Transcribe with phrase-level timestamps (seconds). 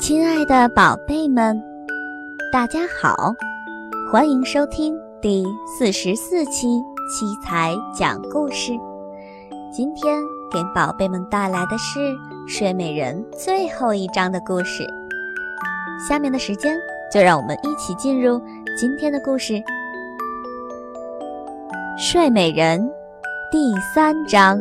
[0.00, 1.62] 亲爱的宝贝们，
[2.52, 3.32] 大家好，
[4.10, 8.72] 欢迎收听第四十四期七彩讲故事。
[9.72, 10.20] 今天
[10.52, 12.00] 给宝贝们带来的是
[12.48, 14.84] 《睡美人》最后一章的故事。
[16.08, 16.76] 下面的时间，
[17.12, 18.40] 就让我们一起进入
[18.76, 19.54] 今天的故事，
[21.96, 22.80] 《睡美人》
[23.52, 24.60] 第三章。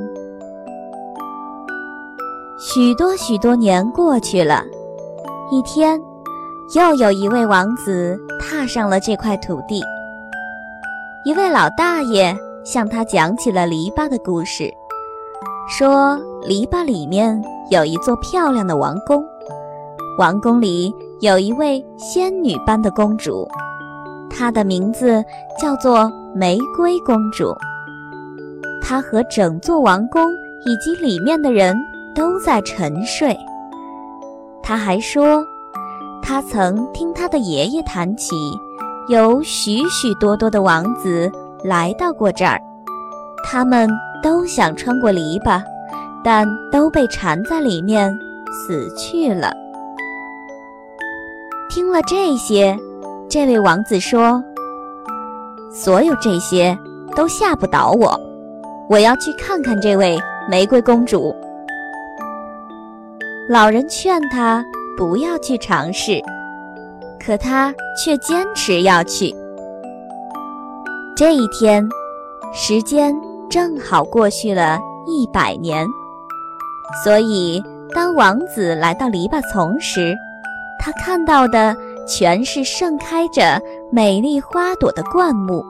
[2.59, 4.63] 许多许多年过去了。
[5.51, 5.99] 一天，
[6.75, 9.81] 又有一位王子踏上了这块土地。
[11.25, 14.71] 一位老大爷向他讲起了篱笆的故事，
[15.69, 19.23] 说篱笆里面有一座漂亮的王宫，
[20.17, 23.47] 王宫里有一位仙女般的公主，
[24.31, 25.23] 她的名字
[25.61, 27.55] 叫做玫瑰公主。
[28.81, 30.25] 她和整座王宫
[30.65, 31.77] 以及里面的人
[32.15, 33.37] 都在沉睡。
[34.63, 35.43] 他还说，
[36.23, 38.35] 他曾听他的爷爷谈起，
[39.07, 41.31] 有许许多多的王子
[41.63, 42.59] 来到过这儿，
[43.43, 43.89] 他们
[44.21, 45.61] 都想穿过篱笆，
[46.23, 48.17] 但都被缠在里面
[48.51, 49.51] 死去了。
[51.69, 52.77] 听了这些，
[53.29, 54.43] 这位王子说
[55.71, 56.77] ：“所有这些
[57.15, 58.19] 都吓不倒我，
[58.89, 61.35] 我要去看看这位玫瑰公主。”
[63.47, 64.63] 老人劝他
[64.97, 66.21] 不要去尝试，
[67.23, 67.73] 可他
[68.03, 69.33] 却坚持要去。
[71.15, 71.87] 这一天，
[72.53, 73.15] 时间
[73.49, 75.87] 正好过去了一百年，
[77.03, 77.61] 所以
[77.95, 80.15] 当王子来到篱笆丛时，
[80.79, 81.75] 他看到的
[82.07, 83.59] 全是盛开着
[83.91, 85.65] 美丽花朵的灌木。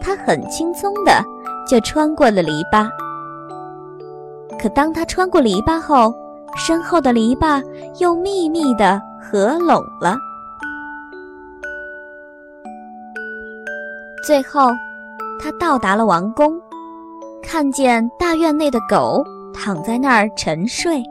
[0.00, 1.22] 他很轻松的
[1.68, 2.88] 就穿过了篱笆。
[4.58, 6.14] 可当他穿过篱笆后，
[6.56, 7.62] 身后的篱笆
[8.00, 10.16] 又密密的合拢了。
[14.26, 14.70] 最后，
[15.40, 16.60] 他到达了王宫，
[17.42, 21.02] 看见大院内的狗躺在那儿沉睡，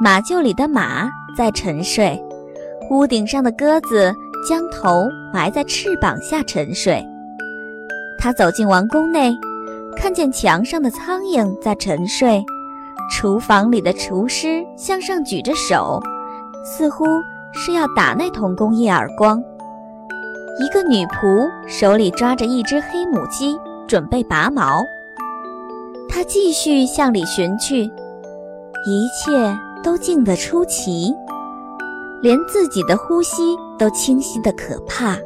[0.00, 2.20] 马厩里的马在沉睡，
[2.90, 4.14] 屋顶上的鸽子
[4.48, 7.04] 将头埋在翅膀下沉睡。
[8.18, 9.32] 他走进王宫内，
[9.96, 12.42] 看见墙上的苍蝇在沉睡。
[13.10, 16.00] 厨房里的厨师向上举着手，
[16.64, 17.04] 似乎
[17.52, 19.42] 是要打那童工一耳光。
[20.58, 24.82] 一个女仆手里抓着一只黑母鸡，准备拔毛。
[26.14, 27.82] 她继续向里寻去，
[28.86, 31.12] 一切都静得出奇，
[32.22, 35.16] 连自己的呼吸都清晰得可怕。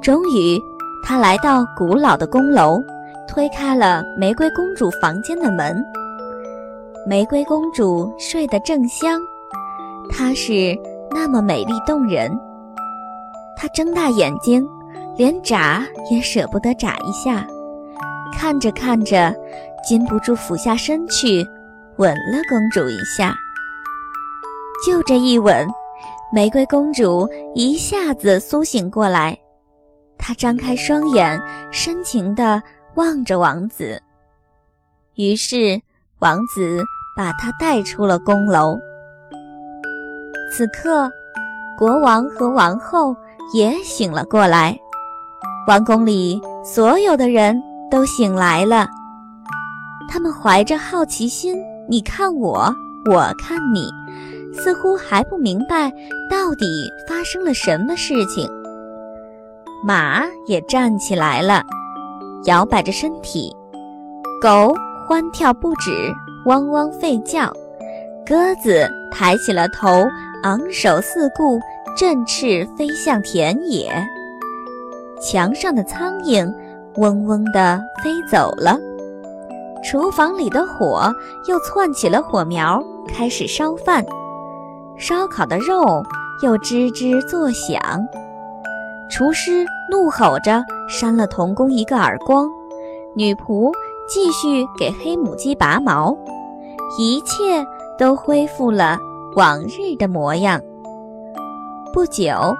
[0.00, 0.56] 终于，
[1.04, 2.80] 她来到古老的宫楼，
[3.26, 5.76] 推开了玫瑰公主房间的门。
[7.04, 9.20] 玫瑰公主睡得正香，
[10.08, 10.78] 她是
[11.10, 12.30] 那么美丽动人。
[13.56, 14.64] 她睁大眼睛，
[15.16, 17.44] 连眨也舍不得眨一下。
[18.32, 19.34] 看着看着，
[19.82, 21.46] 禁不住俯下身去
[21.96, 23.36] 吻了公主一下。
[24.86, 25.66] 就这一吻，
[26.32, 29.38] 玫瑰公主一下子苏醒过来，
[30.18, 32.62] 她张开双眼，深情地
[32.94, 34.00] 望着王子。
[35.14, 35.80] 于是。
[36.20, 36.84] 王子
[37.16, 38.76] 把她带出了宫楼。
[40.52, 41.10] 此刻，
[41.78, 43.16] 国王和王后
[43.54, 44.78] 也醒了过来，
[45.66, 47.58] 王宫里所有的人
[47.90, 48.86] 都醒来了。
[50.10, 51.56] 他们怀着好奇心，
[51.88, 52.68] 你看我，
[53.08, 53.88] 我看你，
[54.52, 55.88] 似乎还不明白
[56.28, 58.50] 到底发生了什么事情。
[59.84, 61.62] 马也站起来了，
[62.46, 63.54] 摇摆着身体，
[64.42, 64.74] 狗。
[65.08, 65.90] 欢跳不止，
[66.44, 67.52] 汪汪吠叫，
[68.24, 70.06] 鸽子抬起了头，
[70.44, 71.58] 昂首四顾，
[71.96, 73.90] 振翅飞向田野。
[75.20, 76.48] 墙上的苍蝇
[76.94, 78.78] 嗡嗡地飞走了，
[79.82, 81.12] 厨房里的火
[81.48, 84.04] 又窜起了火苗，开始烧饭。
[84.96, 86.02] 烧烤的肉
[86.42, 87.80] 又吱吱作响。
[89.10, 92.48] 厨师怒吼着扇了童工一个耳光，
[93.14, 93.72] 女仆。
[94.12, 96.18] 继续给黑母鸡拔毛，
[96.98, 97.64] 一切
[97.96, 98.98] 都恢复了
[99.36, 100.60] 往日的模样。
[101.92, 102.52] 不久，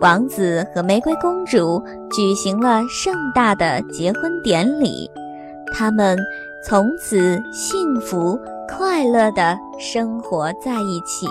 [0.00, 5.10] 王子和玫瑰公主举行了盛大的结婚典礼，
[5.72, 6.18] 他们
[6.64, 8.38] 从此幸福
[8.68, 11.26] 快乐的生活在一起。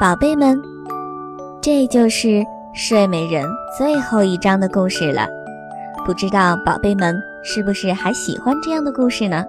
[0.00, 0.60] 宝贝们，
[1.60, 3.46] 这就是睡美人
[3.78, 5.28] 最后一章的故事了。
[6.04, 9.44] 不知道宝贝们是不是还喜欢这样的故事呢？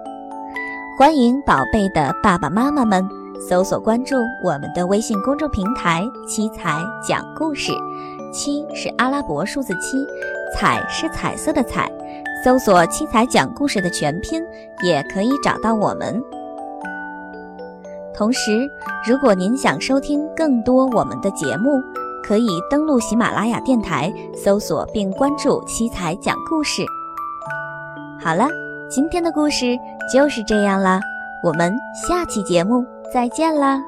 [0.96, 3.04] 欢迎宝贝的爸爸妈妈们
[3.48, 7.72] 搜索关注我们的微信公众平台“七彩讲故事”，
[8.32, 10.06] 七是阿拉伯数字七，
[10.56, 11.90] 彩是彩色的彩。
[12.44, 14.42] 搜索“七彩讲故事”的全拼，
[14.82, 16.22] 也可以找到我们。
[18.14, 18.68] 同时，
[19.06, 21.82] 如果您想收听更多我们的节目，
[22.22, 26.82] 可以登录喜马拉雅电台，搜索并关注“七彩讲故事”。
[28.22, 28.46] 好了，
[28.90, 29.78] 今天的故事
[30.12, 31.00] 就是这样啦，
[31.42, 31.74] 我们
[32.08, 33.80] 下期节目再见啦